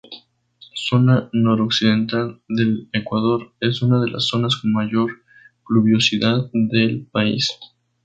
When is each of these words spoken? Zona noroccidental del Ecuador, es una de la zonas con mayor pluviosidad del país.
Zona 0.89 1.29
noroccidental 1.31 2.41
del 2.47 2.89
Ecuador, 2.91 3.53
es 3.59 3.83
una 3.83 4.01
de 4.01 4.09
la 4.09 4.19
zonas 4.19 4.55
con 4.55 4.71
mayor 4.73 5.21
pluviosidad 5.67 6.49
del 6.53 7.05
país. 7.05 7.55